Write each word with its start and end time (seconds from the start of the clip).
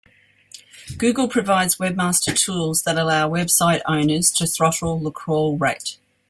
Google 0.97 1.27
provides 1.27 1.75
"Webmaster 1.75 2.35
Tools" 2.35 2.81
that 2.85 2.97
allow 2.97 3.29
website 3.29 3.81
owners 3.85 4.31
to 4.31 4.47
throttle 4.47 4.97
the 4.97 5.11
crawl 5.11 5.57
rate. 5.59 5.99